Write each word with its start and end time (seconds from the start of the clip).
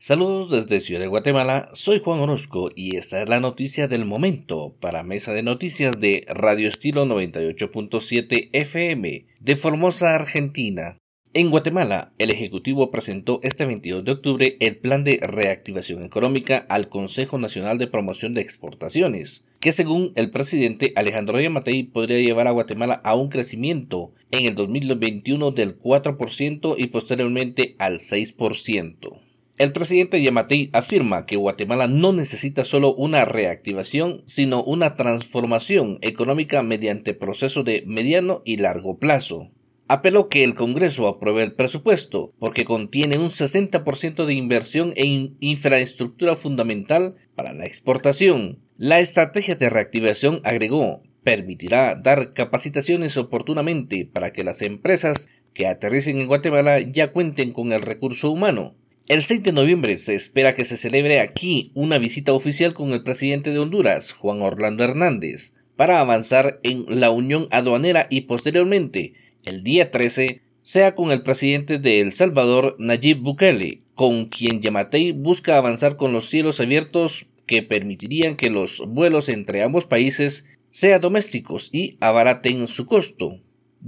Saludos 0.00 0.48
desde 0.48 0.78
Ciudad 0.78 1.00
de 1.00 1.08
Guatemala, 1.08 1.68
soy 1.72 1.98
Juan 1.98 2.20
Orozco 2.20 2.70
y 2.76 2.94
esta 2.94 3.20
es 3.20 3.28
la 3.28 3.40
noticia 3.40 3.88
del 3.88 4.04
momento 4.04 4.76
para 4.78 5.02
Mesa 5.02 5.32
de 5.32 5.42
Noticias 5.42 5.98
de 5.98 6.24
Radio 6.28 6.68
Estilo 6.68 7.04
98.7 7.04 8.50
FM 8.52 9.26
de 9.40 9.56
Formosa, 9.56 10.14
Argentina. 10.14 10.96
En 11.34 11.50
Guatemala, 11.50 12.12
el 12.18 12.30
Ejecutivo 12.30 12.92
presentó 12.92 13.40
este 13.42 13.66
22 13.66 14.04
de 14.04 14.12
octubre 14.12 14.56
el 14.60 14.76
Plan 14.76 15.02
de 15.02 15.18
Reactivación 15.20 16.04
Económica 16.04 16.64
al 16.68 16.88
Consejo 16.88 17.36
Nacional 17.38 17.78
de 17.78 17.88
Promoción 17.88 18.34
de 18.34 18.40
Exportaciones, 18.40 19.46
que 19.58 19.72
según 19.72 20.12
el 20.14 20.30
presidente 20.30 20.92
Alejandro 20.94 21.40
Yamatei 21.40 21.82
podría 21.82 22.20
llevar 22.20 22.46
a 22.46 22.52
Guatemala 22.52 23.00
a 23.02 23.16
un 23.16 23.30
crecimiento 23.30 24.12
en 24.30 24.46
el 24.46 24.54
2021 24.54 25.50
del 25.50 25.76
4% 25.76 26.76
y 26.78 26.86
posteriormente 26.86 27.74
al 27.80 27.94
6%. 27.94 29.27
El 29.58 29.72
presidente 29.72 30.22
Yamatei 30.22 30.70
afirma 30.72 31.26
que 31.26 31.34
Guatemala 31.34 31.88
no 31.88 32.12
necesita 32.12 32.62
solo 32.62 32.94
una 32.94 33.24
reactivación, 33.24 34.22
sino 34.24 34.62
una 34.62 34.94
transformación 34.94 35.98
económica 36.00 36.62
mediante 36.62 37.12
proceso 37.12 37.64
de 37.64 37.82
mediano 37.84 38.40
y 38.44 38.58
largo 38.58 39.00
plazo. 39.00 39.50
Apeló 39.88 40.28
que 40.28 40.44
el 40.44 40.54
Congreso 40.54 41.08
apruebe 41.08 41.42
el 41.42 41.56
presupuesto 41.56 42.32
porque 42.38 42.64
contiene 42.64 43.18
un 43.18 43.30
60% 43.30 44.26
de 44.26 44.34
inversión 44.34 44.92
en 44.94 45.36
infraestructura 45.40 46.36
fundamental 46.36 47.16
para 47.34 47.52
la 47.52 47.66
exportación. 47.66 48.60
La 48.76 49.00
estrategia 49.00 49.56
de 49.56 49.70
reactivación, 49.70 50.40
agregó, 50.44 51.02
permitirá 51.24 51.96
dar 51.96 52.32
capacitaciones 52.32 53.16
oportunamente 53.16 54.06
para 54.06 54.32
que 54.32 54.44
las 54.44 54.62
empresas 54.62 55.30
que 55.52 55.66
aterricen 55.66 56.20
en 56.20 56.28
Guatemala 56.28 56.78
ya 56.78 57.10
cuenten 57.10 57.52
con 57.52 57.72
el 57.72 57.82
recurso 57.82 58.30
humano 58.30 58.76
el 59.08 59.22
6 59.22 59.42
de 59.42 59.52
noviembre 59.52 59.96
se 59.96 60.14
espera 60.14 60.54
que 60.54 60.66
se 60.66 60.76
celebre 60.76 61.20
aquí 61.20 61.70
una 61.72 61.96
visita 61.96 62.34
oficial 62.34 62.74
con 62.74 62.92
el 62.92 63.02
presidente 63.02 63.50
de 63.50 63.58
Honduras, 63.58 64.12
Juan 64.12 64.42
Orlando 64.42 64.84
Hernández, 64.84 65.54
para 65.76 66.00
avanzar 66.00 66.60
en 66.62 66.84
la 67.00 67.10
unión 67.10 67.48
aduanera 67.50 68.06
y 68.10 68.22
posteriormente, 68.22 69.14
el 69.44 69.62
día 69.62 69.90
13, 69.90 70.42
sea 70.62 70.94
con 70.94 71.10
el 71.10 71.22
presidente 71.22 71.78
de 71.78 72.00
El 72.00 72.12
Salvador, 72.12 72.76
Nayib 72.78 73.20
Bukele, 73.20 73.80
con 73.94 74.26
quien 74.26 74.60
Yamatei 74.60 75.12
busca 75.12 75.56
avanzar 75.56 75.96
con 75.96 76.12
los 76.12 76.26
cielos 76.26 76.60
abiertos 76.60 77.28
que 77.46 77.62
permitirían 77.62 78.36
que 78.36 78.50
los 78.50 78.86
vuelos 78.88 79.30
entre 79.30 79.62
ambos 79.62 79.86
países 79.86 80.44
sean 80.68 81.00
domésticos 81.00 81.70
y 81.72 81.96
abaraten 82.00 82.66
su 82.66 82.84
costo 82.84 83.40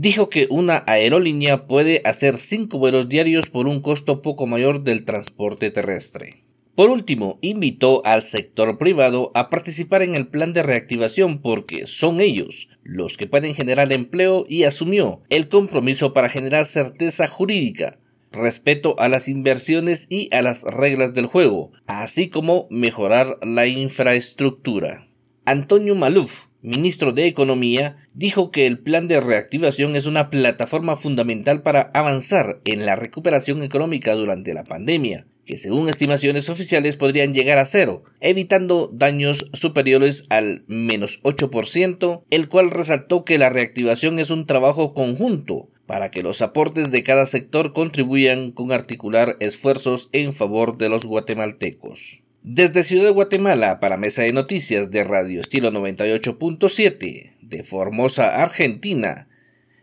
dijo 0.00 0.30
que 0.30 0.46
una 0.48 0.84
aerolínea 0.86 1.66
puede 1.66 2.02
hacer 2.04 2.36
cinco 2.36 2.78
vuelos 2.78 3.08
diarios 3.08 3.50
por 3.50 3.66
un 3.66 3.80
costo 3.80 4.22
poco 4.22 4.46
mayor 4.46 4.84
del 4.84 5.04
transporte 5.04 5.72
terrestre. 5.72 6.44
Por 6.76 6.90
último, 6.90 7.40
invitó 7.40 8.02
al 8.04 8.22
sector 8.22 8.78
privado 8.78 9.32
a 9.34 9.50
participar 9.50 10.02
en 10.02 10.14
el 10.14 10.28
plan 10.28 10.52
de 10.52 10.62
reactivación 10.62 11.40
porque 11.40 11.88
son 11.88 12.20
ellos 12.20 12.68
los 12.84 13.16
que 13.16 13.26
pueden 13.26 13.56
generar 13.56 13.90
empleo 13.92 14.44
y 14.48 14.62
asumió 14.62 15.20
el 15.30 15.48
compromiso 15.48 16.14
para 16.14 16.28
generar 16.28 16.64
certeza 16.64 17.26
jurídica, 17.26 17.98
respeto 18.30 18.94
a 19.00 19.08
las 19.08 19.26
inversiones 19.26 20.06
y 20.08 20.32
a 20.32 20.42
las 20.42 20.62
reglas 20.62 21.12
del 21.12 21.26
juego, 21.26 21.72
así 21.88 22.28
como 22.28 22.68
mejorar 22.70 23.36
la 23.42 23.66
infraestructura. 23.66 25.08
Antonio 25.44 25.96
Maluf, 25.96 26.47
ministro 26.62 27.12
de 27.12 27.26
Economía, 27.26 27.96
dijo 28.14 28.50
que 28.50 28.66
el 28.66 28.78
plan 28.78 29.08
de 29.08 29.20
reactivación 29.20 29.96
es 29.96 30.06
una 30.06 30.30
plataforma 30.30 30.96
fundamental 30.96 31.62
para 31.62 31.90
avanzar 31.94 32.60
en 32.64 32.86
la 32.86 32.96
recuperación 32.96 33.62
económica 33.62 34.14
durante 34.14 34.54
la 34.54 34.64
pandemia, 34.64 35.26
que 35.44 35.56
según 35.56 35.88
estimaciones 35.88 36.50
oficiales 36.50 36.96
podrían 36.96 37.32
llegar 37.32 37.58
a 37.58 37.64
cero, 37.64 38.02
evitando 38.20 38.90
daños 38.92 39.50
superiores 39.54 40.24
al 40.28 40.64
menos 40.66 41.22
8%, 41.22 42.24
el 42.30 42.48
cual 42.48 42.70
resaltó 42.70 43.24
que 43.24 43.38
la 43.38 43.48
reactivación 43.48 44.18
es 44.18 44.30
un 44.30 44.46
trabajo 44.46 44.92
conjunto 44.92 45.70
para 45.86 46.10
que 46.10 46.22
los 46.22 46.42
aportes 46.42 46.90
de 46.90 47.02
cada 47.02 47.24
sector 47.24 47.72
contribuyan 47.72 48.50
con 48.52 48.72
articular 48.72 49.38
esfuerzos 49.40 50.10
en 50.12 50.34
favor 50.34 50.76
de 50.76 50.90
los 50.90 51.06
guatemaltecos. 51.06 52.24
Desde 52.42 52.84
Ciudad 52.84 53.04
de 53.04 53.10
Guatemala 53.10 53.80
para 53.80 53.96
Mesa 53.96 54.22
de 54.22 54.32
Noticias 54.32 54.92
de 54.92 55.02
Radio 55.02 55.40
Estilo 55.40 55.72
98.7 55.72 57.36
de 57.42 57.64
Formosa, 57.64 58.40
Argentina. 58.40 59.28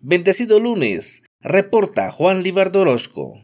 Bendecido 0.00 0.58
lunes, 0.58 1.22
reporta 1.40 2.10
Juan 2.10 2.42
Livardorosco. 2.42 3.40